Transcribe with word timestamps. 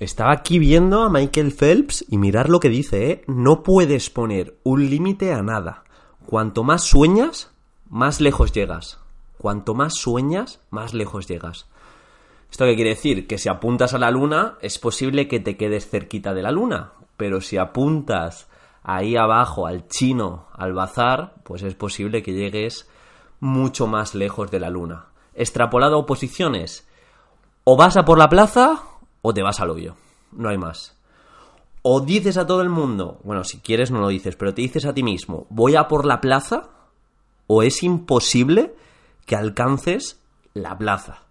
Estaba 0.00 0.30
aquí 0.30 0.60
viendo 0.60 1.02
a 1.02 1.10
Michael 1.10 1.50
Phelps 1.50 2.04
y 2.08 2.18
mirar 2.18 2.48
lo 2.48 2.60
que 2.60 2.68
dice, 2.68 3.10
¿eh? 3.10 3.24
No 3.26 3.64
puedes 3.64 4.10
poner 4.10 4.56
un 4.62 4.88
límite 4.88 5.32
a 5.32 5.42
nada. 5.42 5.82
Cuanto 6.24 6.62
más 6.62 6.84
sueñas, 6.84 7.50
más 7.88 8.20
lejos 8.20 8.52
llegas. 8.52 9.00
Cuanto 9.38 9.74
más 9.74 9.94
sueñas, 9.94 10.60
más 10.70 10.94
lejos 10.94 11.26
llegas. 11.26 11.66
¿Esto 12.48 12.64
qué 12.64 12.76
quiere 12.76 12.90
decir? 12.90 13.26
Que 13.26 13.38
si 13.38 13.48
apuntas 13.48 13.92
a 13.92 13.98
la 13.98 14.12
luna, 14.12 14.56
es 14.60 14.78
posible 14.78 15.26
que 15.26 15.40
te 15.40 15.56
quedes 15.56 15.90
cerquita 15.90 16.32
de 16.32 16.42
la 16.42 16.52
luna. 16.52 16.92
Pero 17.16 17.40
si 17.40 17.56
apuntas 17.56 18.46
ahí 18.84 19.16
abajo 19.16 19.66
al 19.66 19.88
chino, 19.88 20.46
al 20.52 20.74
bazar, 20.74 21.34
pues 21.42 21.64
es 21.64 21.74
posible 21.74 22.22
que 22.22 22.34
llegues 22.34 22.88
mucho 23.40 23.88
más 23.88 24.14
lejos 24.14 24.48
de 24.52 24.60
la 24.60 24.70
luna. 24.70 25.06
Extrapolado 25.34 25.96
a 25.96 25.98
oposiciones, 25.98 26.86
o 27.64 27.76
vas 27.76 27.96
a 27.96 28.04
por 28.04 28.18
la 28.18 28.28
plaza 28.28 28.84
o 29.22 29.34
te 29.34 29.42
vas 29.42 29.60
al 29.60 29.70
hoyo. 29.70 29.96
No 30.32 30.48
hay 30.48 30.58
más. 30.58 30.96
O 31.82 32.00
dices 32.00 32.36
a 32.36 32.46
todo 32.46 32.62
el 32.62 32.68
mundo, 32.68 33.20
bueno, 33.24 33.44
si 33.44 33.60
quieres 33.60 33.90
no 33.90 34.00
lo 34.00 34.08
dices, 34.08 34.36
pero 34.36 34.52
te 34.52 34.62
dices 34.62 34.84
a 34.84 34.94
ti 34.94 35.02
mismo, 35.02 35.46
voy 35.48 35.76
a 35.76 35.88
por 35.88 36.04
la 36.04 36.20
plaza, 36.20 36.70
o 37.46 37.62
es 37.62 37.82
imposible 37.82 38.74
que 39.24 39.36
alcances 39.36 40.20
la 40.54 40.76
plaza. 40.76 41.22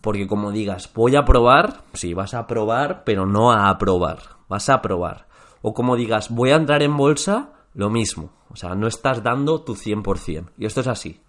Porque 0.00 0.26
como 0.26 0.50
digas, 0.50 0.90
voy 0.94 1.16
a 1.16 1.24
probar, 1.24 1.82
sí, 1.92 2.14
vas 2.14 2.34
a 2.34 2.46
probar, 2.46 3.04
pero 3.04 3.26
no 3.26 3.52
a 3.52 3.68
aprobar, 3.68 4.18
vas 4.48 4.68
a 4.68 4.82
probar. 4.82 5.26
O 5.60 5.74
como 5.74 5.96
digas, 5.96 6.30
voy 6.30 6.50
a 6.50 6.56
entrar 6.56 6.82
en 6.82 6.96
bolsa, 6.96 7.50
lo 7.74 7.88
mismo. 7.88 8.30
O 8.50 8.56
sea, 8.56 8.74
no 8.74 8.86
estás 8.86 9.22
dando 9.22 9.62
tu 9.62 9.74
100%. 9.74 10.50
Y 10.58 10.66
esto 10.66 10.80
es 10.80 10.88
así. 10.88 11.20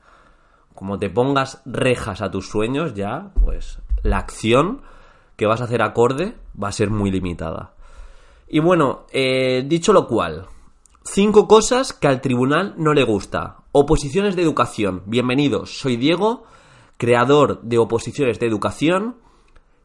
Como 0.73 0.97
te 0.97 1.09
pongas 1.09 1.61
rejas 1.65 2.21
a 2.21 2.31
tus 2.31 2.49
sueños 2.49 2.95
ya, 2.95 3.31
pues 3.43 3.79
la 4.01 4.17
acción 4.17 4.81
que 5.35 5.45
vas 5.45 5.61
a 5.61 5.65
hacer 5.65 5.81
acorde 5.81 6.35
va 6.61 6.69
a 6.69 6.73
ser 6.73 6.89
muy 6.89 7.11
limitada. 7.11 7.73
Y 8.47 8.59
bueno, 8.59 9.05
eh, 9.11 9.63
dicho 9.65 9.93
lo 9.93 10.07
cual, 10.07 10.47
cinco 11.03 11.47
cosas 11.47 11.93
que 11.93 12.07
al 12.07 12.21
tribunal 12.21 12.75
no 12.77 12.93
le 12.93 13.03
gusta. 13.03 13.57
Oposiciones 13.71 14.35
de 14.35 14.43
educación. 14.43 15.01
Bienvenidos, 15.05 15.77
soy 15.79 15.97
Diego, 15.97 16.43
creador 16.97 17.61
de 17.61 17.77
Oposiciones 17.79 18.39
de 18.39 18.47
Educación. 18.47 19.15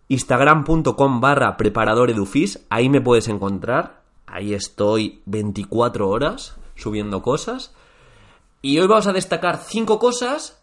Instagram.com 0.08 1.20
barra 1.20 1.56
preparador 1.56 2.10
edufis, 2.10 2.64
ahí 2.70 2.88
me 2.88 3.00
puedes 3.00 3.28
encontrar. 3.28 4.02
Ahí 4.26 4.52
estoy 4.54 5.22
24 5.26 6.08
horas 6.08 6.56
subiendo 6.76 7.22
cosas. 7.22 7.74
Y 8.60 8.78
hoy 8.78 8.86
vamos 8.86 9.06
a 9.06 9.12
destacar 9.12 9.58
cinco 9.58 9.98
cosas 9.98 10.62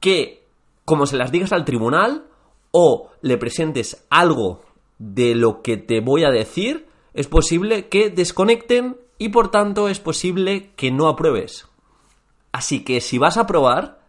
que, 0.00 0.46
como 0.84 1.06
se 1.06 1.16
las 1.16 1.32
digas 1.32 1.52
al 1.52 1.64
tribunal, 1.64 2.24
o 2.72 3.10
le 3.20 3.38
presentes 3.38 4.04
algo 4.10 4.62
de 4.98 5.34
lo 5.34 5.62
que 5.62 5.76
te 5.76 6.00
voy 6.00 6.24
a 6.24 6.30
decir, 6.30 6.88
es 7.14 7.28
posible 7.28 7.88
que 7.88 8.10
desconecten 8.10 8.96
y 9.18 9.28
por 9.28 9.50
tanto 9.50 9.88
es 9.88 10.00
posible 10.00 10.72
que 10.74 10.90
no 10.90 11.08
apruebes. 11.08 11.68
Así 12.50 12.84
que 12.84 13.00
si 13.00 13.18
vas 13.18 13.36
a 13.36 13.46
probar, 13.46 14.00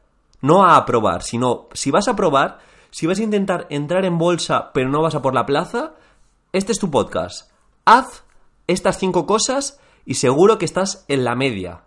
no 0.41 0.63
a 0.63 0.75
aprobar, 0.75 1.21
sino 1.21 1.67
si 1.73 1.91
vas 1.91 2.07
a 2.07 2.15
probar, 2.15 2.59
si 2.89 3.07
vas 3.07 3.19
a 3.19 3.23
intentar 3.23 3.67
entrar 3.69 4.05
en 4.05 4.17
bolsa 4.17 4.71
pero 4.73 4.89
no 4.89 5.01
vas 5.01 5.15
a 5.15 5.21
por 5.21 5.35
la 5.35 5.45
plaza, 5.45 5.93
este 6.51 6.71
es 6.71 6.79
tu 6.79 6.89
podcast. 6.89 7.51
Haz 7.85 8.23
estas 8.67 8.97
cinco 8.97 9.25
cosas 9.25 9.79
y 10.05 10.15
seguro 10.15 10.57
que 10.57 10.65
estás 10.65 11.05
en 11.07 11.23
la 11.23 11.35
media. 11.35 11.83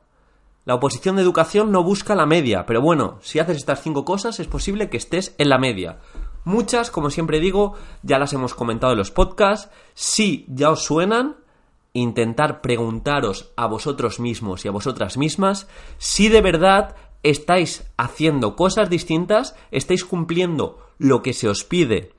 La 0.65 0.75
oposición 0.75 1.17
de 1.17 1.23
educación 1.23 1.71
no 1.71 1.85
busca 1.85 2.17
la 2.17 2.27
media, 2.27 2.67
pero 2.67 2.83
bueno, 2.83 3.19
si 3.23 3.39
haces 3.39 3.59
estas 3.59 3.83
cinco 3.83 4.05
cosas 4.05 4.41
es 4.41 4.49
posible 4.49 4.91
que 4.91 4.97
estés 4.97 5.35
en 5.39 5.49
la 5.49 5.59
media. 5.59 6.01
Muchas, 6.47 6.93
como 6.93 7.11
siempre 7.11 7.41
digo, 7.41 7.75
ya 8.05 8.21
las 8.21 8.33
hemos 8.33 8.55
comentado 8.55 8.93
en 8.93 8.99
los 8.99 9.11
podcasts. 9.11 9.69
Si 9.95 10.47
ya 10.49 10.71
os 10.71 10.85
suenan, 10.85 11.35
intentar 11.93 12.61
preguntaros 12.61 13.51
a 13.57 13.67
vosotros 13.67 14.21
mismos 14.21 14.65
y 14.65 14.69
a 14.69 14.71
vosotras 14.71 15.17
mismas 15.17 15.67
si 15.99 16.29
de 16.29 16.43
verdad 16.43 16.95
estáis 17.25 17.91
haciendo 17.97 18.55
cosas 18.55 18.89
distintas, 18.89 19.57
estáis 19.73 20.05
cumpliendo 20.05 20.79
lo 20.99 21.21
que 21.21 21.33
se 21.33 21.49
os 21.49 21.65
pide 21.65 22.13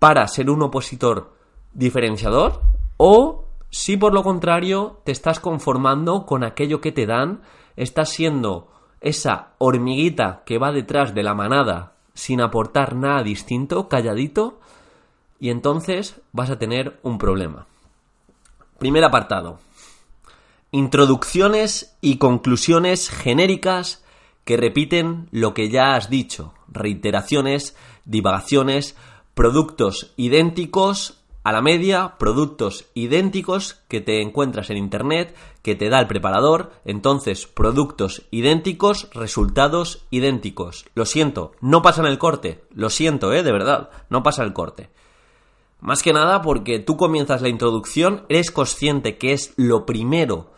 para 0.00 0.26
ser 0.26 0.50
un 0.50 0.62
opositor 0.62 1.32
diferenciador 1.72 2.62
o 2.96 3.44
si 3.70 3.96
por 3.96 4.12
lo 4.12 4.24
contrario 4.24 5.00
te 5.04 5.12
estás 5.12 5.38
conformando 5.38 6.26
con 6.26 6.42
aquello 6.42 6.80
que 6.80 6.90
te 6.90 7.06
dan, 7.06 7.42
estás 7.76 8.08
siendo 8.08 8.66
esa 9.00 9.50
hormiguita 9.58 10.42
que 10.44 10.58
va 10.58 10.72
detrás 10.72 11.14
de 11.14 11.22
la 11.22 11.34
manada 11.34 11.99
sin 12.14 12.40
aportar 12.40 12.94
nada 12.94 13.22
distinto, 13.22 13.88
calladito, 13.88 14.60
y 15.38 15.50
entonces 15.50 16.20
vas 16.32 16.50
a 16.50 16.58
tener 16.58 16.98
un 17.02 17.18
problema. 17.18 17.66
Primer 18.78 19.04
apartado. 19.04 19.58
Introducciones 20.70 21.96
y 22.00 22.16
conclusiones 22.18 23.10
genéricas 23.10 24.04
que 24.44 24.56
repiten 24.56 25.28
lo 25.32 25.54
que 25.54 25.68
ya 25.68 25.94
has 25.94 26.10
dicho. 26.10 26.54
Reiteraciones, 26.68 27.76
divagaciones, 28.04 28.96
productos 29.34 30.12
idénticos 30.16 31.19
a 31.42 31.52
la 31.52 31.62
media 31.62 32.16
productos 32.18 32.86
idénticos 32.94 33.82
que 33.88 34.00
te 34.00 34.20
encuentras 34.20 34.70
en 34.70 34.76
Internet, 34.76 35.34
que 35.62 35.74
te 35.74 35.88
da 35.88 35.98
el 35.98 36.06
preparador, 36.06 36.72
entonces 36.84 37.46
productos 37.46 38.26
idénticos, 38.30 39.08
resultados 39.14 40.06
idénticos. 40.10 40.86
Lo 40.94 41.06
siento, 41.06 41.52
no 41.60 41.82
pasan 41.82 42.06
el 42.06 42.18
corte, 42.18 42.62
lo 42.74 42.90
siento, 42.90 43.32
eh, 43.32 43.42
de 43.42 43.52
verdad, 43.52 43.90
no 44.10 44.22
pasa 44.22 44.44
el 44.44 44.52
corte. 44.52 44.90
Más 45.80 46.02
que 46.02 46.12
nada 46.12 46.42
porque 46.42 46.78
tú 46.78 46.96
comienzas 46.96 47.40
la 47.40 47.48
introducción, 47.48 48.26
eres 48.28 48.50
consciente 48.50 49.16
que 49.16 49.32
es 49.32 49.54
lo 49.56 49.86
primero 49.86 50.50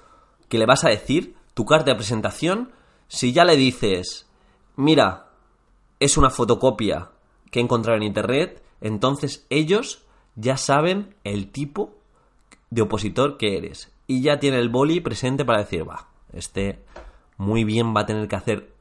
que 0.48 0.58
le 0.58 0.66
vas 0.66 0.84
a 0.84 0.88
decir, 0.88 1.36
tu 1.54 1.64
carta 1.64 1.92
de 1.92 1.96
presentación, 1.96 2.72
si 3.06 3.32
ya 3.32 3.44
le 3.44 3.56
dices, 3.56 4.26
mira, 4.74 5.28
es 6.00 6.16
una 6.16 6.30
fotocopia 6.30 7.10
que 7.50 7.60
he 7.60 7.62
encontrado 7.62 7.96
en 7.96 8.02
Internet, 8.02 8.62
entonces 8.80 9.46
ellos 9.48 10.01
ya 10.36 10.56
saben 10.56 11.14
el 11.24 11.50
tipo 11.50 11.94
de 12.70 12.82
opositor 12.82 13.36
que 13.36 13.56
eres. 13.56 13.92
Y 14.06 14.22
ya 14.22 14.38
tiene 14.38 14.58
el 14.58 14.68
boli 14.68 15.00
presente 15.00 15.44
para 15.44 15.60
decir, 15.60 15.88
va, 15.88 16.08
este 16.32 16.82
muy 17.36 17.64
bien 17.64 17.94
va 17.94 18.02
a 18.02 18.06
tener 18.06 18.28
que 18.28 18.36
hacer 18.36 18.72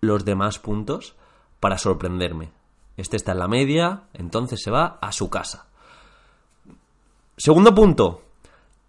los 0.00 0.24
demás 0.24 0.58
puntos 0.58 1.14
para 1.60 1.78
sorprenderme. 1.78 2.50
Este 2.96 3.16
está 3.16 3.32
en 3.32 3.38
la 3.38 3.48
media, 3.48 4.04
entonces 4.14 4.60
se 4.62 4.70
va 4.70 4.98
a 5.00 5.12
su 5.12 5.28
casa. 5.28 5.66
Segundo 7.36 7.74
punto, 7.74 8.22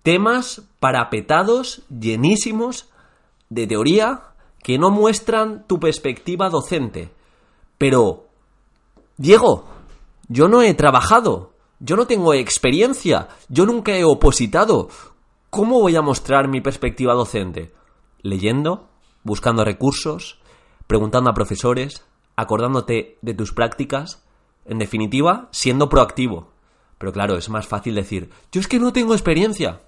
temas 0.04 0.64
parapetados, 0.80 1.84
llenísimos 1.90 2.90
de 3.50 3.68
teoría 3.68 4.22
que 4.64 4.78
no 4.78 4.90
muestran 4.90 5.66
tu 5.68 5.80
perspectiva 5.80 6.50
docente. 6.50 7.10
Pero, 7.78 8.26
Diego, 9.18 9.66
yo 10.30 10.48
no 10.48 10.62
he 10.62 10.74
trabajado, 10.74 11.52
yo 11.80 11.96
no 11.96 12.08
tengo 12.08 12.34
experiencia, 12.34 13.28
yo 13.50 13.66
nunca 13.66 13.96
he 13.96 14.04
opositado. 14.04 14.90
¿Cómo 15.50 15.80
voy 15.80 15.96
a 15.96 16.02
mostrar 16.02 16.48
mi 16.48 16.60
perspectiva 16.62 17.14
docente? 17.14 17.74
Leyendo, 18.22 18.90
buscando 19.24 19.64
recursos, 19.64 20.40
preguntando 20.88 21.30
a 21.30 21.34
profesores, 21.34 22.04
acordándote 22.36 23.18
de 23.22 23.34
tus 23.34 23.54
prácticas, 23.54 24.26
en 24.66 24.80
definitiva, 24.80 25.50
siendo 25.52 25.90
proactivo. 25.90 26.52
Pero 26.98 27.14
claro, 27.14 27.38
es 27.38 27.50
más 27.50 27.68
fácil 27.68 27.96
decir, 27.96 28.32
yo 28.52 28.60
es 28.60 28.68
que 28.68 28.80
no 28.80 28.92
tengo 28.92 29.14
experiencia. 29.14 29.82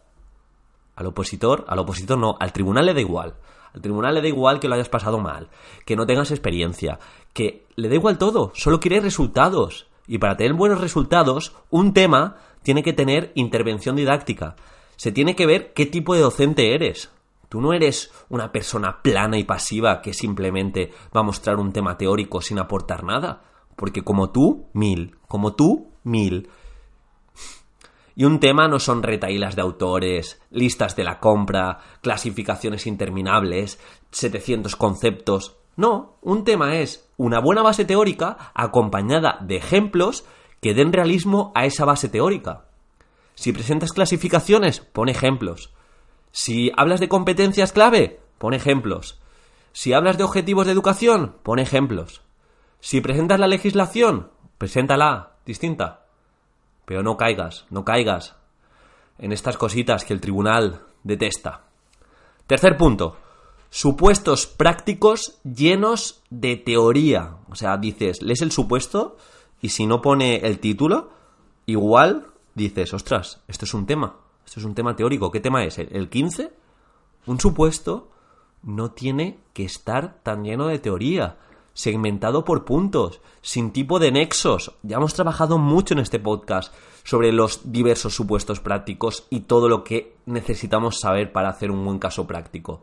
Al 0.95 1.07
opositor, 1.07 1.65
al 1.68 1.80
opositor 1.80 2.18
no, 2.18 2.38
al 2.39 2.53
tribunal 2.53 2.85
le 2.85 2.94
da 2.94 3.01
igual. 3.01 3.35
Al 3.74 3.81
tribunal 3.81 4.15
le 4.15 4.21
da 4.21 4.27
igual 4.27 4.59
que 4.59 4.68
lo 4.68 4.75
hayas 4.75 4.89
pasado 4.89 5.19
mal, 5.19 5.50
que 5.85 5.95
no 5.95 6.06
tengas 6.06 6.31
experiencia, 6.31 7.00
que 7.33 7.68
le 7.75 7.89
da 7.89 7.95
igual 7.95 8.18
todo, 8.18 8.51
solo 8.53 8.80
quiere 8.80 9.00
resultados. 9.00 9.88
Y 10.09 10.17
para 10.17 10.35
tener 10.35 10.56
buenos 10.56 10.81
resultados, 10.81 11.56
un 11.69 11.94
tema 11.94 12.38
tiene 12.63 12.81
que 12.81 12.94
tener 12.94 13.31
intervención 13.35 13.95
didáctica. 13.95 14.56
Se 14.95 15.11
tiene 15.11 15.35
que 15.35 15.45
ver 15.45 15.71
qué 15.73 15.85
tipo 15.85 16.15
de 16.15 16.21
docente 16.21 16.73
eres. 16.73 17.11
Tú 17.47 17.61
no 17.61 17.73
eres 17.73 18.11
una 18.27 18.51
persona 18.51 19.03
plana 19.03 19.38
y 19.38 19.44
pasiva 19.44 20.01
que 20.01 20.15
simplemente 20.15 20.91
va 21.15 21.19
a 21.19 21.23
mostrar 21.23 21.57
un 21.57 21.71
tema 21.71 21.95
teórico 21.95 22.41
sin 22.41 22.57
aportar 22.57 23.03
nada. 23.03 23.44
Porque 23.75 24.03
como 24.03 24.31
tú, 24.31 24.65
mil. 24.73 25.15
Como 25.27 25.53
tú, 25.53 25.91
mil. 26.03 26.50
Y 28.15 28.25
un 28.25 28.39
tema 28.39 28.67
no 28.67 28.79
son 28.79 29.03
retailas 29.03 29.56
de 29.56 29.61
autores, 29.61 30.41
listas 30.50 30.95
de 30.95 31.03
la 31.03 31.19
compra, 31.19 31.81
clasificaciones 32.01 32.88
interminables, 32.88 33.79
700 34.09 34.75
conceptos. 34.75 35.58
No, 35.79 36.17
un 36.21 36.43
tema 36.43 36.75
es 36.75 37.09
una 37.15 37.39
buena 37.39 37.61
base 37.61 37.85
teórica 37.85 38.51
acompañada 38.53 39.37
de 39.39 39.55
ejemplos 39.55 40.25
que 40.59 40.73
den 40.73 40.91
realismo 40.91 41.53
a 41.55 41.65
esa 41.65 41.85
base 41.85 42.09
teórica. 42.09 42.65
Si 43.33 43.53
presentas 43.53 43.93
clasificaciones, 43.93 44.81
pon 44.81 45.07
ejemplos. 45.07 45.73
Si 46.33 46.69
hablas 46.75 46.99
de 46.99 47.07
competencias 47.07 47.71
clave, 47.71 48.19
pon 48.39 48.53
ejemplos. 48.53 49.21
Si 49.71 49.93
hablas 49.93 50.17
de 50.17 50.25
objetivos 50.25 50.65
de 50.65 50.73
educación, 50.73 51.37
pon 51.43 51.59
ejemplos. 51.59 52.23
Si 52.81 52.99
presentas 52.99 53.39
la 53.39 53.47
legislación, 53.47 54.31
preséntala, 54.57 55.37
distinta. 55.45 56.07
Pero 56.83 57.03
no 57.03 57.15
caigas, 57.15 57.67
no 57.69 57.85
caigas 57.85 58.35
en 59.17 59.31
estas 59.31 59.55
cositas 59.55 60.03
que 60.03 60.11
el 60.11 60.19
tribunal 60.19 60.81
detesta. 61.05 61.61
Tercer 62.47 62.75
punto. 62.75 63.15
Supuestos 63.69 64.48
prácticos 64.48 65.39
llenos 65.44 66.21
de 66.30 66.56
teoría. 66.56 67.38
O 67.50 67.56
sea, 67.56 67.77
dices, 67.77 68.21
lees 68.21 68.42
el 68.42 68.51
supuesto 68.51 69.18
y 69.62 69.69
si 69.69 69.86
no 69.86 70.01
pone 70.01 70.38
el 70.38 70.60
título, 70.60 71.12
igual 71.66 72.27
dices, 72.56 72.94
ostras, 72.94 73.42
esto 73.48 73.66
es 73.66 73.74
un 73.74 73.86
tema. 73.86 74.18
Esto 74.45 74.60
es 74.60 74.66
un 74.66 74.74
tema 74.74 74.95
teórico. 74.95 75.30
¿Qué 75.30 75.39
tema 75.39 75.63
es? 75.63 75.77
¿El 75.77 76.10
15? 76.10 76.51
Un 77.27 77.39
supuesto 77.39 78.10
no 78.63 78.92
tiene 78.92 79.39
que 79.54 79.66
estar 79.66 80.21
tan 80.24 80.44
lleno 80.44 80.68
de 80.68 80.80
teoría 80.80 81.38
segmentado 81.74 82.44
por 82.44 82.66
puntos, 82.66 83.21
sin 83.42 83.71
tipo 83.71 84.00
de 84.00 84.12
nexos. 84.12 84.74
Ya 84.83 84.98
hemos 84.98 85.13
trabajado 85.13 85.57
mucho 85.57 85.94
en 85.94 86.01
este 86.01 86.19
podcast 86.19 86.74
sobre 87.04 87.31
los 87.31 87.71
diversos 87.71 88.13
supuestos 88.13 88.60
prácticos 88.60 89.27
y 89.30 89.42
todo 89.42 89.69
lo 89.69 89.83
que 89.83 90.18
necesitamos 90.25 91.00
saber 91.00 91.31
para 91.31 91.50
hacer 91.50 91.71
un 91.71 91.86
buen 91.86 92.00
caso 92.00 92.27
práctico. 92.27 92.81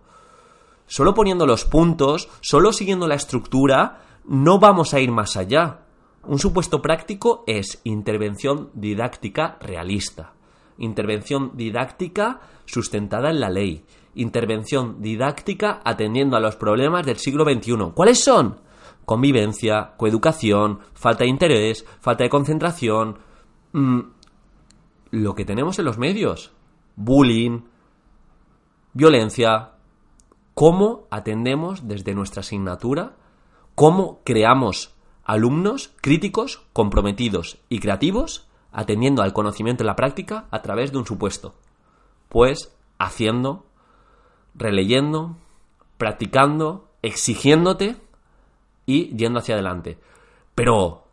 Solo 0.87 1.15
poniendo 1.15 1.47
los 1.47 1.65
puntos, 1.65 2.29
solo 2.41 2.73
siguiendo 2.73 3.07
la 3.09 3.15
estructura, 3.15 4.03
no 4.25 4.59
vamos 4.59 4.95
a 4.95 5.01
ir 5.01 5.11
más 5.11 5.37
allá. 5.37 5.81
Un 6.25 6.39
supuesto 6.39 6.83
práctico 6.83 7.45
es 7.47 7.81
intervención 7.85 8.71
didáctica 8.75 9.59
realista, 9.61 10.33
intervención 10.79 11.53
didáctica 11.55 12.41
sustentada 12.65 13.31
en 13.31 13.41
la 13.41 13.51
ley, 13.51 13.85
intervención 14.15 15.01
didáctica 15.01 15.81
atendiendo 15.85 16.37
a 16.37 16.41
los 16.41 16.57
problemas 16.57 17.07
del 17.07 17.19
siglo 17.19 17.45
XXI. 17.45 17.93
¿Cuáles 17.95 18.23
son? 18.23 18.67
convivencia, 19.07 19.93
coeducación, 19.97 20.81
falta 20.93 21.25
de 21.25 21.31
interés, 21.31 21.87
falta 22.01 22.25
de 22.25 22.29
concentración, 22.29 23.17
mm, 23.73 24.01
lo 25.13 25.35
que 25.35 25.45
tenemos 25.47 25.79
en 25.79 25.85
los 25.87 25.97
medios, 25.97 26.53
bullying, 26.97 27.61
violencia, 28.93 29.71
cómo 30.57 31.07
atendemos 31.11 31.87
desde 31.87 32.15
nuestra 32.15 32.41
asignatura, 32.41 33.15
cómo 33.75 34.23
creamos 34.25 34.95
alumnos 35.23 35.93
críticos, 36.01 36.63
comprometidos 36.73 37.59
y 37.69 37.79
creativos, 37.79 38.49
atendiendo 38.73 39.21
al 39.21 39.35
conocimiento 39.35 39.83
en 39.83 39.89
la 39.89 39.97
práctica 39.97 40.47
a 40.51 40.63
través 40.63 40.93
de 40.93 40.99
un 40.99 41.05
supuesto. 41.05 41.53
Pues 42.31 42.75
haciendo, 42.99 43.67
releyendo, 44.55 45.37
practicando, 45.99 46.89
exigiéndote 47.03 47.97
y 48.87 49.15
yendo 49.15 49.41
hacia 49.41 49.57
adelante. 49.57 49.99
Pero, 50.55 51.05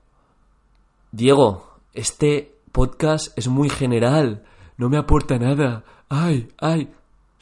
Diego, 1.12 1.80
este 1.92 2.56
podcast 2.72 3.38
es 3.38 3.50
muy 3.50 3.70
general, 3.70 4.46
no 4.78 4.88
me 4.88 4.96
aporta 4.98 5.38
nada. 5.38 5.84
Ay, 6.08 6.48
ay. 6.60 6.94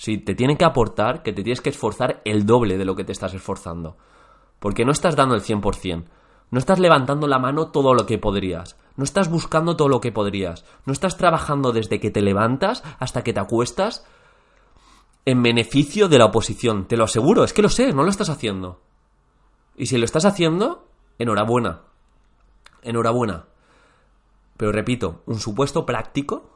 Sí, 0.02 0.18
te 0.18 0.34
tiene 0.34 0.58
que 0.58 0.66
aportar 0.66 1.22
que 1.22 1.32
te 1.32 1.44
tienes 1.44 1.62
que 1.62 1.70
esforzar 1.70 2.24
el 2.26 2.48
doble 2.48 2.80
de 2.80 2.86
lo 2.86 2.96
que 2.96 3.04
te 3.04 3.12
estás 3.12 3.36
esforzando. 3.36 3.98
Porque 4.58 4.84
no 4.84 4.92
estás 4.92 5.16
dando 5.16 5.36
el 5.36 5.44
100%. 5.44 6.06
No 6.50 6.58
estás 6.58 6.80
levantando 6.80 7.28
la 7.28 7.38
mano 7.38 7.68
todo 7.68 7.94
lo 7.94 8.08
que 8.08 8.18
podrías. 8.18 8.80
No 8.96 9.04
estás 9.04 9.30
buscando 9.30 9.78
todo 9.78 9.90
lo 9.90 10.02
que 10.02 10.12
podrías. 10.12 10.66
No 10.88 10.94
estás 10.94 11.18
trabajando 11.18 11.72
desde 11.72 12.00
que 12.00 12.10
te 12.10 12.24
levantas 12.24 12.82
hasta 12.98 13.24
que 13.24 13.32
te 13.32 13.42
acuestas 13.42 14.04
en 15.26 15.44
beneficio 15.44 16.08
de 16.08 16.18
la 16.18 16.26
oposición. 16.26 16.88
Te 16.88 16.98
lo 16.98 17.04
aseguro, 17.04 17.44
es 17.44 17.54
que 17.54 17.62
lo 17.62 17.70
sé, 17.70 17.94
no 17.94 18.02
lo 18.02 18.10
estás 18.10 18.30
haciendo. 18.30 18.82
Y 19.78 19.86
si 19.86 20.00
lo 20.00 20.06
estás 20.06 20.26
haciendo, 20.26 20.88
enhorabuena. 21.20 21.82
Enhorabuena. 22.82 23.46
Pero 24.58 24.72
repito, 24.72 25.22
un 25.28 25.38
supuesto 25.40 25.86
práctico 25.86 26.50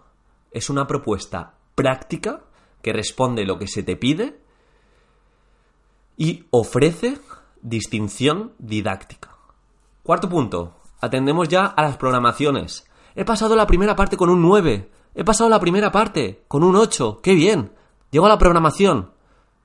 es 0.50 0.72
una 0.72 0.88
propuesta 0.88 1.54
práctica 1.76 2.42
que 2.86 2.94
responde 2.94 3.46
lo 3.46 3.58
que 3.58 3.68
se 3.68 3.82
te 3.82 3.96
pide 3.96 4.40
y 6.18 6.46
ofrece 6.52 7.18
distinción 7.64 8.54
didáctica. 8.60 9.36
Cuarto 10.04 10.30
punto. 10.30 10.76
Atendemos 11.02 11.48
ya 11.48 11.66
a 11.66 11.82
las 11.82 11.98
programaciones. 11.98 12.86
He 13.16 13.26
pasado 13.26 13.56
la 13.56 13.66
primera 13.66 13.96
parte 13.96 14.18
con 14.18 14.30
un 14.30 14.40
9. 14.44 14.92
He 15.16 15.24
pasado 15.24 15.50
la 15.50 15.60
primera 15.60 15.92
parte 15.92 16.44
con 16.48 16.64
un 16.64 16.76
8. 16.76 17.22
¡Qué 17.24 17.34
bien! 17.34 17.72
Llego 18.12 18.28
a 18.28 18.30
la 18.30 18.38
programación. 18.38 19.14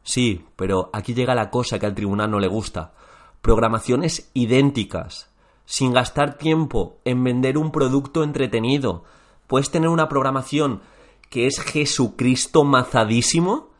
Sí, 0.02 0.46
pero 0.56 0.88
aquí 0.94 1.12
llega 1.12 1.34
la 1.34 1.50
cosa 1.50 1.78
que 1.78 1.84
al 1.84 1.94
tribunal 1.94 2.30
no 2.30 2.40
le 2.40 2.48
gusta 2.48 2.94
programaciones 3.42 4.30
idénticas, 4.32 5.30
sin 5.66 5.92
gastar 5.92 6.38
tiempo 6.38 7.00
en 7.04 7.22
vender 7.22 7.58
un 7.58 7.70
producto 7.70 8.24
entretenido. 8.24 9.04
Puedes 9.46 9.70
tener 9.70 9.90
una 9.90 10.08
programación 10.08 10.80
que 11.30 11.46
es 11.46 11.60
Jesucristo 11.60 12.64
mazadísimo, 12.64 13.70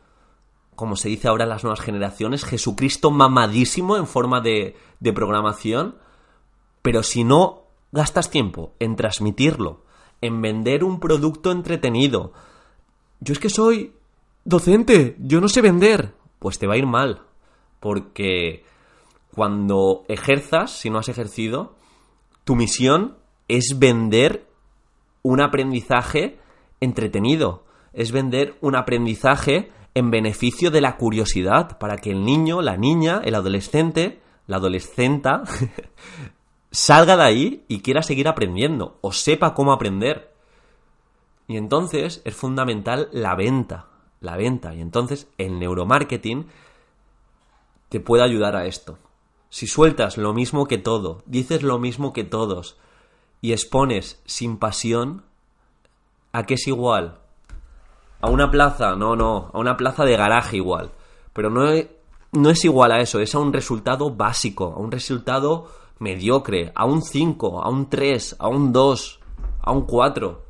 como 0.76 0.96
se 0.96 1.10
dice 1.10 1.28
ahora 1.28 1.44
en 1.44 1.50
las 1.50 1.64
nuevas 1.64 1.80
generaciones, 1.80 2.44
Jesucristo 2.44 3.10
mamadísimo 3.10 3.98
en 3.98 4.06
forma 4.06 4.40
de, 4.40 4.76
de 5.00 5.12
programación, 5.12 5.96
pero 6.80 7.02
si 7.02 7.24
no 7.24 7.64
gastas 7.92 8.30
tiempo 8.30 8.72
en 8.78 8.96
transmitirlo, 8.96 9.84
en 10.22 10.40
vender 10.40 10.84
un 10.84 11.00
producto 11.00 11.50
entretenido, 11.50 12.32
yo 13.20 13.32
es 13.32 13.38
que 13.38 13.50
soy 13.50 13.94
docente, 14.44 15.16
yo 15.18 15.40
no 15.40 15.48
sé 15.48 15.60
vender, 15.60 16.14
pues 16.38 16.58
te 16.58 16.66
va 16.66 16.74
a 16.74 16.78
ir 16.78 16.86
mal, 16.86 17.22
porque 17.80 18.64
cuando 19.34 20.04
ejerzas, 20.08 20.70
si 20.70 20.88
no 20.88 20.98
has 20.98 21.08
ejercido, 21.08 21.74
tu 22.44 22.54
misión 22.54 23.18
es 23.48 23.78
vender 23.78 24.46
un 25.22 25.40
aprendizaje 25.40 26.39
entretenido, 26.80 27.64
es 27.92 28.12
vender 28.12 28.56
un 28.60 28.76
aprendizaje 28.76 29.70
en 29.94 30.10
beneficio 30.10 30.70
de 30.70 30.80
la 30.80 30.96
curiosidad, 30.96 31.78
para 31.78 31.96
que 31.96 32.10
el 32.10 32.24
niño, 32.24 32.62
la 32.62 32.76
niña, 32.76 33.20
el 33.24 33.34
adolescente, 33.34 34.20
la 34.46 34.56
adolescenta, 34.56 35.42
salga 36.70 37.16
de 37.16 37.22
ahí 37.22 37.64
y 37.68 37.80
quiera 37.80 38.02
seguir 38.02 38.28
aprendiendo, 38.28 38.98
o 39.00 39.12
sepa 39.12 39.54
cómo 39.54 39.72
aprender. 39.72 40.32
Y 41.48 41.56
entonces 41.56 42.22
es 42.24 42.34
fundamental 42.34 43.08
la 43.12 43.34
venta, 43.34 43.88
la 44.20 44.36
venta. 44.36 44.74
Y 44.74 44.80
entonces 44.80 45.28
el 45.36 45.58
neuromarketing 45.58 46.46
te 47.88 47.98
puede 47.98 48.22
ayudar 48.22 48.54
a 48.54 48.66
esto. 48.66 48.98
Si 49.48 49.66
sueltas 49.66 50.16
lo 50.16 50.32
mismo 50.32 50.66
que 50.66 50.78
todo, 50.78 51.24
dices 51.26 51.64
lo 51.64 51.80
mismo 51.80 52.12
que 52.12 52.22
todos 52.22 52.78
y 53.40 53.52
expones 53.52 54.22
sin 54.26 54.58
pasión, 54.58 55.24
¿a 56.32 56.44
qué 56.44 56.54
es 56.54 56.66
igual? 56.66 57.18
A 58.20 58.28
una 58.28 58.50
plaza, 58.50 58.94
no, 58.96 59.16
no, 59.16 59.50
a 59.52 59.58
una 59.58 59.76
plaza 59.76 60.04
de 60.04 60.16
garaje 60.16 60.56
igual. 60.56 60.90
Pero 61.32 61.50
no, 61.50 61.70
no 62.32 62.50
es 62.50 62.64
igual 62.64 62.92
a 62.92 63.00
eso, 63.00 63.20
es 63.20 63.34
a 63.34 63.38
un 63.38 63.52
resultado 63.52 64.10
básico, 64.10 64.74
a 64.76 64.78
un 64.78 64.90
resultado 64.90 65.68
mediocre, 65.98 66.72
a 66.74 66.84
un 66.84 67.02
5, 67.02 67.62
a 67.62 67.68
un 67.68 67.88
3, 67.88 68.36
a 68.38 68.48
un 68.48 68.72
2, 68.72 69.20
a 69.62 69.72
un 69.72 69.82
4. 69.82 70.44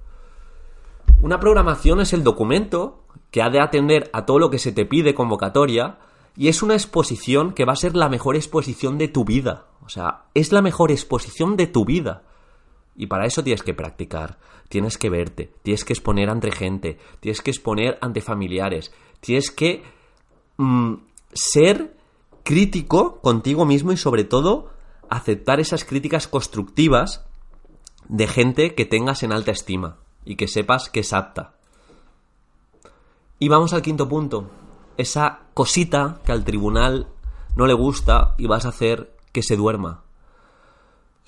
Una 1.23 1.39
programación 1.39 2.01
es 2.01 2.13
el 2.13 2.25
documento 2.25 3.05
que 3.31 3.43
ha 3.43 3.51
de 3.51 3.61
atender 3.61 4.11
a 4.13 4.27
todo 4.27 4.39
lo 4.39 4.51
que 4.51 4.59
se 4.59 4.73
te 4.73 4.87
pide 4.87 5.15
convocatoria 5.15 5.99
y 6.37 6.49
es 6.49 6.63
una 6.63 6.75
exposición 6.75 7.53
que 7.53 7.65
va 7.65 7.73
a 7.73 7.77
ser 7.77 7.97
la 7.97 8.09
mejor 8.09 8.37
exposición 8.37 8.99
de 8.99 9.09
tu 9.09 9.25
vida. 9.25 9.67
O 9.85 9.89
sea, 9.89 10.25
es 10.35 10.53
la 10.53 10.63
mejor 10.63 10.91
exposición 10.91 11.57
de 11.57 11.67
tu 11.67 11.85
vida. 11.85 12.23
Y 13.01 13.07
para 13.07 13.25
eso 13.25 13.43
tienes 13.43 13.63
que 13.63 13.73
practicar, 13.73 14.37
tienes 14.69 14.99
que 14.99 15.09
verte, 15.09 15.51
tienes 15.63 15.87
que 15.87 15.95
exponer 15.95 16.29
ante 16.29 16.53
gente, 16.53 16.99
tienes 17.21 17.41
que 17.41 17.51
exponer 17.51 17.97
ante 18.03 18.21
familiares, 18.21 18.93
tienes 19.21 19.51
que 19.51 19.83
mm, 20.59 20.97
ser 21.33 21.97
crítico 22.43 23.19
contigo 23.23 23.65
mismo 23.65 23.93
y 23.93 23.97
sobre 23.97 24.25
todo 24.25 24.69
aceptar 25.09 25.61
esas 25.61 25.87
críticas 25.87 26.29
constructivas 26.29 27.25
de 28.07 28.27
gente 28.27 28.75
que 28.75 28.85
tengas 28.85 29.23
en 29.23 29.33
alta 29.33 29.53
estima 29.53 29.97
y 30.27 30.37
que 30.37 30.47
sepas 30.47 30.91
que 30.91 31.01
es 31.01 31.15
apta. 31.15 31.55
Y 33.39 33.49
vamos 33.49 33.73
al 33.73 33.81
quinto 33.81 34.11
punto, 34.11 34.51
esa 34.99 35.47
cosita 35.55 36.21
que 36.23 36.33
al 36.33 36.45
tribunal 36.45 37.09
no 37.57 37.67
le 37.67 37.73
gusta 37.73 38.35
y 38.37 38.47
vas 38.47 38.67
a 38.67 38.69
hacer 38.69 39.17
que 39.33 39.43
se 39.43 39.57
duerma. 39.57 40.03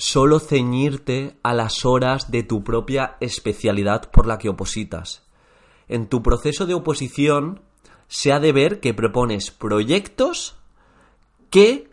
Solo 0.02 0.40
ceñirte 0.40 1.38
a 1.44 1.54
las 1.54 1.84
horas 1.84 2.32
de 2.32 2.42
tu 2.42 2.64
propia 2.64 3.16
especialidad 3.20 4.10
por 4.10 4.26
la 4.26 4.36
que 4.36 4.48
opositas. 4.48 5.22
En 5.86 6.08
tu 6.08 6.24
proceso 6.24 6.66
de 6.66 6.74
oposición 6.74 7.62
se 8.08 8.32
ha 8.32 8.40
de 8.40 8.50
ver 8.50 8.80
que 8.80 8.94
propones 8.94 9.52
proyectos 9.52 10.56
que 11.50 11.88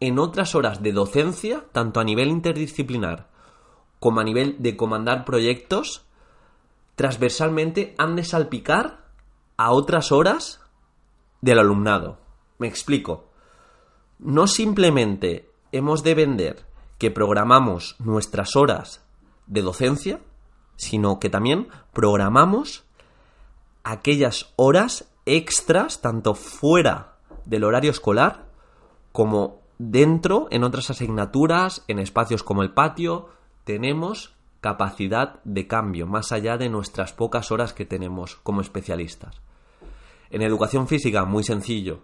en 0.00 0.18
otras 0.18 0.56
horas 0.56 0.82
de 0.82 0.90
docencia, 0.90 1.64
tanto 1.70 2.00
a 2.00 2.04
nivel 2.04 2.30
interdisciplinar 2.30 3.30
como 4.00 4.18
a 4.18 4.24
nivel 4.24 4.56
de 4.58 4.76
comandar 4.76 5.24
proyectos, 5.24 6.04
transversalmente 6.96 7.94
han 7.96 8.16
de 8.16 8.24
salpicar 8.24 9.04
a 9.56 9.70
otras 9.70 10.10
horas 10.10 10.62
del 11.42 11.60
alumnado. 11.60 12.18
Me 12.58 12.66
explico. 12.66 13.30
No 14.18 14.48
simplemente 14.48 15.48
hemos 15.70 16.02
de 16.02 16.14
vender 16.16 16.73
que 16.98 17.10
programamos 17.10 17.96
nuestras 17.98 18.56
horas 18.56 19.04
de 19.46 19.62
docencia, 19.62 20.20
sino 20.76 21.20
que 21.20 21.30
también 21.30 21.68
programamos 21.92 22.84
aquellas 23.82 24.52
horas 24.56 25.10
extras, 25.26 26.00
tanto 26.00 26.34
fuera 26.34 27.16
del 27.44 27.64
horario 27.64 27.90
escolar 27.90 28.46
como 29.12 29.60
dentro, 29.78 30.48
en 30.50 30.64
otras 30.64 30.90
asignaturas, 30.90 31.84
en 31.88 31.98
espacios 31.98 32.42
como 32.42 32.62
el 32.62 32.72
patio, 32.72 33.28
tenemos 33.64 34.34
capacidad 34.60 35.40
de 35.44 35.66
cambio, 35.66 36.06
más 36.06 36.32
allá 36.32 36.56
de 36.56 36.68
nuestras 36.68 37.12
pocas 37.12 37.52
horas 37.52 37.74
que 37.74 37.84
tenemos 37.84 38.36
como 38.36 38.60
especialistas. 38.60 39.40
En 40.30 40.42
educación 40.42 40.88
física, 40.88 41.24
muy 41.26 41.44
sencillo. 41.44 42.00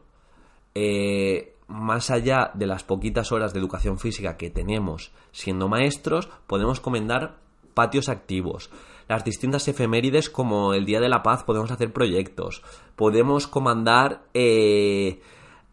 Eh, 0.75 1.56
más 1.71 2.11
allá 2.11 2.50
de 2.55 2.67
las 2.67 2.83
poquitas 2.83 3.31
horas 3.33 3.53
de 3.53 3.61
educación 3.61 3.99
física 3.99 4.37
que 4.37 4.50
tenemos 4.50 5.12
siendo 5.31 5.69
maestros, 5.69 6.29
podemos 6.47 6.81
comendar 6.81 7.37
patios 7.75 8.09
activos. 8.09 8.71
Las 9.09 9.25
distintas 9.25 9.67
efemérides 9.69 10.31
como 10.31 10.75
el 10.75 10.85
Día 10.85 11.00
de 11.00 11.09
la 11.09 11.23
Paz 11.23 11.45
podemos 11.45 11.71
hacer 11.71 11.93
proyectos. 11.93 12.62
Podemos 12.97 13.47
comandar 13.47 14.23
eh, 14.35 15.21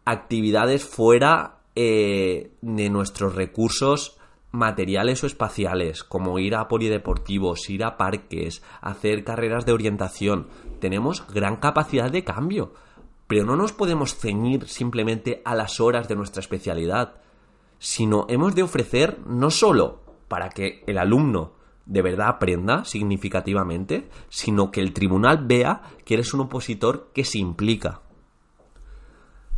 actividades 0.04 0.84
fuera 0.84 1.58
eh, 1.74 2.52
de 2.62 2.90
nuestros 2.90 3.34
recursos 3.34 4.16
materiales 4.50 5.22
o 5.24 5.26
espaciales, 5.26 6.04
como 6.04 6.38
ir 6.38 6.54
a 6.54 6.68
polideportivos, 6.68 7.68
ir 7.70 7.84
a 7.84 7.96
parques, 7.96 8.62
hacer 8.80 9.24
carreras 9.24 9.66
de 9.66 9.72
orientación. 9.72 10.48
Tenemos 10.80 11.26
gran 11.32 11.56
capacidad 11.56 12.10
de 12.10 12.24
cambio 12.24 12.72
pero 13.28 13.44
no 13.44 13.54
nos 13.54 13.72
podemos 13.72 14.16
ceñir 14.16 14.66
simplemente 14.66 15.42
a 15.44 15.54
las 15.54 15.78
horas 15.78 16.08
de 16.08 16.16
nuestra 16.16 16.40
especialidad, 16.40 17.16
sino 17.78 18.26
hemos 18.28 18.54
de 18.54 18.64
ofrecer 18.64 19.20
no 19.26 19.50
solo 19.50 20.00
para 20.26 20.48
que 20.48 20.82
el 20.86 20.98
alumno 20.98 21.52
de 21.86 22.02
verdad 22.02 22.28
aprenda 22.28 22.84
significativamente, 22.84 24.08
sino 24.28 24.70
que 24.70 24.80
el 24.80 24.92
tribunal 24.92 25.46
vea 25.46 25.82
que 26.04 26.14
eres 26.14 26.34
un 26.34 26.40
opositor 26.40 27.10
que 27.14 27.24
se 27.24 27.38
implica. 27.38 28.00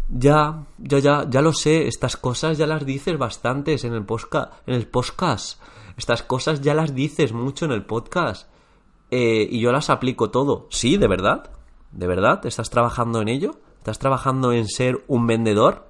Ya, 0.09 0.67
ya, 0.79 0.99
ya, 0.99 1.27
ya 1.29 1.41
lo 1.41 1.53
sé, 1.53 1.87
estas 1.87 2.17
cosas 2.17 2.59
ya 2.59 2.67
las 2.67 2.85
dices 2.85 3.17
bastantes 3.19 3.85
en 3.85 3.95
el, 3.95 4.05
en 4.67 4.75
el 4.75 4.89
podcast. 4.89 5.63
Estas 5.97 6.23
cosas 6.25 6.61
ya 6.61 6.75
las 6.75 6.95
dices 6.95 7.33
mucho 7.33 7.65
en 7.65 7.73
el 7.73 7.85
podcast. 7.85 8.51
Eh, 9.11 9.49
y 9.51 9.61
yo 9.61 9.73
las 9.73 9.91
aplico 9.91 10.31
todo. 10.31 10.67
Sí, 10.71 10.97
de 10.97 11.09
verdad. 11.09 11.51
¿De 11.93 12.07
verdad? 12.07 12.45
¿Estás 12.47 12.71
trabajando 12.71 13.21
en 13.21 13.29
ello? 13.29 13.57
¿Estás 13.79 13.99
trabajando 13.99 14.53
en 14.53 14.69
ser 14.69 15.05
un 15.09 15.27
vendedor? 15.27 15.89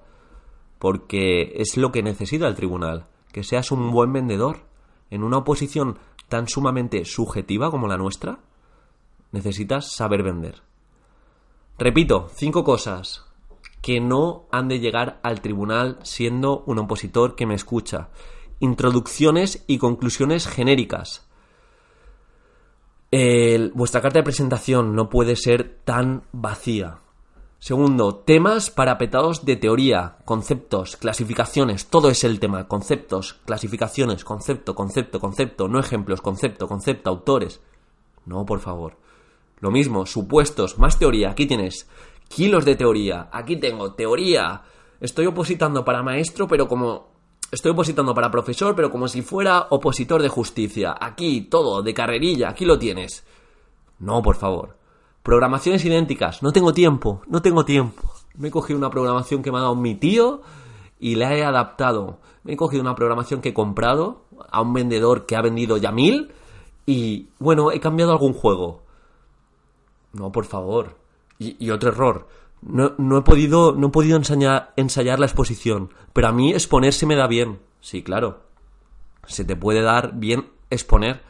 Porque 0.78 1.52
es 1.56 1.76
lo 1.76 1.92
que 1.92 2.02
necesita 2.02 2.46
el 2.48 2.54
tribunal, 2.54 3.06
que 3.32 3.44
seas 3.44 3.70
un 3.70 3.90
buen 3.90 4.12
vendedor. 4.12 4.60
En 5.10 5.22
una 5.22 5.38
oposición 5.38 5.98
tan 6.28 6.48
sumamente 6.48 7.04
subjetiva 7.04 7.70
como 7.70 7.88
la 7.88 7.98
nuestra, 7.98 8.38
necesitas 9.32 9.92
saber 9.92 10.22
vender. 10.22 10.62
Repito, 11.78 12.28
cinco 12.34 12.64
cosas 12.64 13.26
que 13.82 14.00
no 14.00 14.46
han 14.52 14.68
de 14.68 14.80
llegar 14.80 15.20
al 15.22 15.40
tribunal 15.40 15.98
siendo 16.02 16.62
un 16.66 16.78
opositor 16.78 17.34
que 17.34 17.46
me 17.46 17.54
escucha. 17.54 18.08
Introducciones 18.60 19.64
y 19.66 19.78
conclusiones 19.78 20.46
genéricas 20.46 21.29
vuestra 23.74 24.00
carta 24.00 24.20
de 24.20 24.24
presentación 24.24 24.94
no 24.94 25.08
puede 25.08 25.36
ser 25.36 25.80
tan 25.84 26.22
vacía. 26.32 26.98
Segundo, 27.58 28.14
temas 28.14 28.70
parapetados 28.70 29.44
de 29.44 29.56
teoría, 29.56 30.16
conceptos, 30.24 30.96
clasificaciones, 30.96 31.88
todo 31.88 32.08
es 32.08 32.24
el 32.24 32.40
tema, 32.40 32.66
conceptos, 32.68 33.34
clasificaciones, 33.44 34.24
concepto, 34.24 34.74
concepto, 34.74 35.20
concepto, 35.20 35.68
no 35.68 35.78
ejemplos, 35.78 36.22
concepto, 36.22 36.66
concepto, 36.66 37.10
autores. 37.10 37.60
No, 38.24 38.46
por 38.46 38.60
favor. 38.60 38.96
Lo 39.58 39.70
mismo, 39.70 40.06
supuestos, 40.06 40.78
más 40.78 40.98
teoría, 40.98 41.32
aquí 41.32 41.44
tienes 41.46 41.86
kilos 42.28 42.64
de 42.64 42.76
teoría, 42.76 43.28
aquí 43.30 43.56
tengo 43.56 43.92
teoría. 43.92 44.62
Estoy 45.00 45.26
opositando 45.26 45.84
para 45.84 46.02
maestro, 46.02 46.48
pero 46.48 46.66
como 46.66 47.09
Estoy 47.50 47.72
opositando 47.72 48.14
para 48.14 48.30
profesor, 48.30 48.76
pero 48.76 48.90
como 48.90 49.08
si 49.08 49.22
fuera 49.22 49.66
opositor 49.70 50.22
de 50.22 50.28
justicia. 50.28 50.94
Aquí, 51.00 51.42
todo, 51.42 51.82
de 51.82 51.92
carrerilla, 51.92 52.50
aquí 52.50 52.64
lo 52.64 52.78
tienes. 52.78 53.24
No, 53.98 54.22
por 54.22 54.36
favor. 54.36 54.76
Programaciones 55.24 55.84
idénticas. 55.84 56.42
No 56.42 56.52
tengo 56.52 56.72
tiempo, 56.72 57.22
no 57.26 57.42
tengo 57.42 57.64
tiempo. 57.64 58.02
Me 58.36 58.48
he 58.48 58.50
cogido 58.52 58.78
una 58.78 58.90
programación 58.90 59.42
que 59.42 59.50
me 59.50 59.58
ha 59.58 59.62
dado 59.62 59.74
mi 59.74 59.96
tío 59.96 60.42
y 61.00 61.16
la 61.16 61.34
he 61.34 61.44
adaptado. 61.44 62.20
Me 62.44 62.52
he 62.52 62.56
cogido 62.56 62.82
una 62.82 62.94
programación 62.94 63.40
que 63.40 63.48
he 63.48 63.54
comprado 63.54 64.22
a 64.50 64.62
un 64.62 64.72
vendedor 64.72 65.26
que 65.26 65.34
ha 65.34 65.42
vendido 65.42 65.76
ya 65.76 65.90
mil 65.90 66.32
y, 66.86 67.28
bueno, 67.40 67.72
he 67.72 67.80
cambiado 67.80 68.12
algún 68.12 68.32
juego. 68.32 68.82
No, 70.12 70.30
por 70.30 70.44
favor. 70.44 70.96
Y, 71.38 71.56
y 71.64 71.70
otro 71.70 71.90
error. 71.90 72.28
No, 72.62 72.94
no, 72.98 73.18
he 73.18 73.22
podido, 73.22 73.72
no 73.72 73.88
he 73.88 73.90
podido 73.90 74.16
ensayar, 74.16 74.72
ensayar 74.76 75.18
la 75.18 75.26
exposición, 75.26 75.92
pero 76.12 76.28
a 76.28 76.32
mí 76.32 76.52
exponer 76.52 76.92
se 76.92 77.06
me 77.06 77.16
da 77.16 77.26
bien. 77.26 77.60
Sí, 77.80 78.02
claro. 78.02 78.42
Se 79.26 79.44
te 79.44 79.56
puede 79.56 79.82
dar 79.82 80.18
bien 80.18 80.50
exponer, 80.68 81.22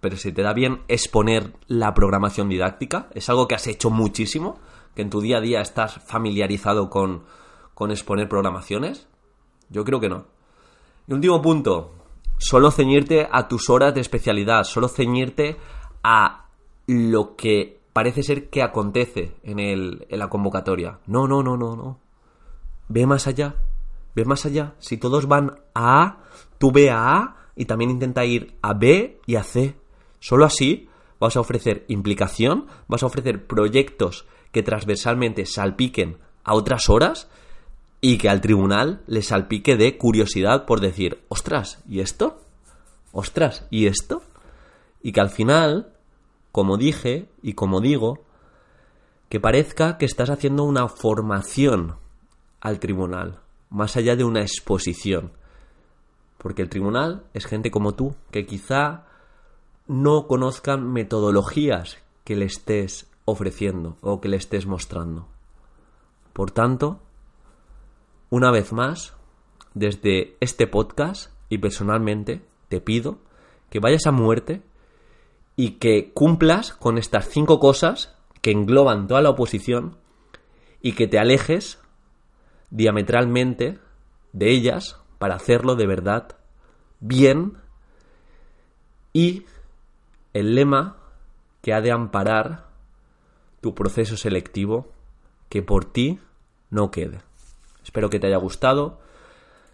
pero 0.00 0.16
se 0.16 0.32
te 0.32 0.42
da 0.42 0.52
bien 0.52 0.82
exponer 0.88 1.52
la 1.66 1.94
programación 1.94 2.48
didáctica. 2.48 3.08
Es 3.14 3.28
algo 3.28 3.46
que 3.46 3.54
has 3.54 3.66
hecho 3.66 3.90
muchísimo, 3.90 4.58
que 4.94 5.02
en 5.02 5.10
tu 5.10 5.20
día 5.20 5.38
a 5.38 5.40
día 5.40 5.60
estás 5.60 6.00
familiarizado 6.04 6.90
con, 6.90 7.24
con 7.74 7.90
exponer 7.90 8.28
programaciones. 8.28 9.08
Yo 9.70 9.84
creo 9.84 10.00
que 10.00 10.08
no. 10.08 10.26
Y 11.06 11.12
último 11.12 11.40
punto, 11.42 11.94
solo 12.38 12.70
ceñirte 12.70 13.28
a 13.30 13.48
tus 13.48 13.70
horas 13.70 13.94
de 13.94 14.00
especialidad, 14.00 14.64
solo 14.64 14.88
ceñirte 14.88 15.56
a 16.02 16.46
lo 16.86 17.36
que 17.36 17.80
parece 17.94 18.24
ser 18.24 18.50
que 18.50 18.62
acontece 18.62 19.36
en, 19.44 19.58
el, 19.58 20.06
en 20.10 20.18
la 20.18 20.28
convocatoria. 20.28 20.98
No, 21.06 21.26
no, 21.26 21.42
no, 21.42 21.56
no, 21.56 21.76
no. 21.76 22.00
Ve 22.88 23.06
más 23.06 23.26
allá. 23.26 23.54
Ve 24.14 24.26
más 24.26 24.44
allá. 24.44 24.74
Si 24.80 24.98
todos 24.98 25.26
van 25.26 25.60
a 25.74 26.02
A, 26.02 26.18
tú 26.58 26.72
ve 26.72 26.90
a 26.90 27.16
A 27.16 27.36
y 27.56 27.64
también 27.64 27.90
intenta 27.90 28.24
ir 28.24 28.56
a 28.60 28.74
B 28.74 29.20
y 29.26 29.36
a 29.36 29.44
C. 29.44 29.76
Solo 30.18 30.44
así 30.44 30.90
vas 31.20 31.36
a 31.36 31.40
ofrecer 31.40 31.84
implicación, 31.88 32.66
vas 32.88 33.02
a 33.04 33.06
ofrecer 33.06 33.46
proyectos 33.46 34.26
que 34.50 34.64
transversalmente 34.64 35.46
salpiquen 35.46 36.18
a 36.42 36.54
otras 36.54 36.90
horas 36.90 37.28
y 38.00 38.18
que 38.18 38.28
al 38.28 38.40
tribunal 38.40 39.02
le 39.06 39.22
salpique 39.22 39.76
de 39.76 39.96
curiosidad 39.96 40.66
por 40.66 40.80
decir, 40.80 41.24
ostras, 41.28 41.80
¿y 41.88 42.00
esto? 42.00 42.40
Ostras, 43.12 43.66
¿y 43.70 43.86
esto? 43.86 44.22
Y 45.00 45.12
que 45.12 45.20
al 45.20 45.30
final 45.30 45.93
como 46.54 46.76
dije 46.76 47.28
y 47.42 47.54
como 47.54 47.80
digo, 47.80 48.22
que 49.28 49.40
parezca 49.40 49.98
que 49.98 50.06
estás 50.06 50.30
haciendo 50.30 50.62
una 50.62 50.86
formación 50.86 51.96
al 52.60 52.78
tribunal, 52.78 53.40
más 53.70 53.96
allá 53.96 54.14
de 54.14 54.22
una 54.22 54.42
exposición. 54.42 55.32
Porque 56.38 56.62
el 56.62 56.68
tribunal 56.68 57.24
es 57.34 57.46
gente 57.46 57.72
como 57.72 57.94
tú, 57.94 58.14
que 58.30 58.46
quizá 58.46 59.08
no 59.88 60.28
conozcan 60.28 60.92
metodologías 60.92 61.98
que 62.22 62.36
le 62.36 62.44
estés 62.44 63.10
ofreciendo 63.24 63.96
o 64.00 64.20
que 64.20 64.28
le 64.28 64.36
estés 64.36 64.64
mostrando. 64.64 65.26
Por 66.32 66.52
tanto, 66.52 67.00
una 68.30 68.52
vez 68.52 68.72
más, 68.72 69.12
desde 69.74 70.36
este 70.38 70.68
podcast 70.68 71.32
y 71.48 71.58
personalmente 71.58 72.44
te 72.68 72.80
pido 72.80 73.18
que 73.70 73.80
vayas 73.80 74.06
a 74.06 74.12
muerte 74.12 74.62
y 75.56 75.72
que 75.72 76.12
cumplas 76.12 76.72
con 76.72 76.98
estas 76.98 77.28
cinco 77.28 77.60
cosas 77.60 78.14
que 78.40 78.50
engloban 78.50 79.06
toda 79.06 79.22
la 79.22 79.30
oposición 79.30 79.96
y 80.82 80.92
que 80.92 81.06
te 81.06 81.18
alejes 81.18 81.78
diametralmente 82.70 83.78
de 84.32 84.50
ellas 84.50 85.00
para 85.18 85.36
hacerlo 85.36 85.76
de 85.76 85.86
verdad 85.86 86.36
bien 87.00 87.58
y 89.12 89.44
el 90.32 90.54
lema 90.54 90.96
que 91.62 91.72
ha 91.72 91.80
de 91.80 91.92
amparar 91.92 92.66
tu 93.60 93.74
proceso 93.74 94.16
selectivo 94.16 94.92
que 95.48 95.62
por 95.62 95.84
ti 95.84 96.18
no 96.68 96.90
quede. 96.90 97.20
Espero 97.82 98.10
que 98.10 98.18
te 98.18 98.26
haya 98.26 98.36
gustado. 98.36 98.98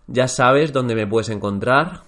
Ya 0.07 0.29
sabes 0.29 0.73
dónde 0.73 0.95
me 0.95 1.07
puedes 1.07 1.31
encontrar 1.31 2.03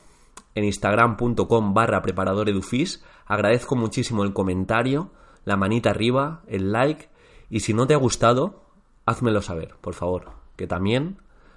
en 0.55 0.65
instagram.com 0.65 1.75
barra 1.75 2.03
preparadoredufis. 2.03 3.03
Agradezco 3.33 3.77
muchísimo 3.77 4.25
el 4.25 4.35
comentario, 4.35 5.11
la 5.47 5.57
manita 5.57 5.89
arriba, 5.89 6.43
el 6.49 6.71
like 6.71 7.09
y 7.49 7.61
si 7.61 7.73
no 7.73 7.87
te 7.87 7.95
ha 7.95 7.97
gustado, 7.97 8.61
házmelo 9.07 9.41
saber, 9.41 9.75
por 9.81 9.95
favor, 9.95 10.33
que 10.55 10.67
también 10.67 11.17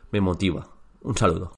me 0.09 0.21
motiva. 0.21 0.69
Un 1.01 1.17
saludo. 1.17 1.51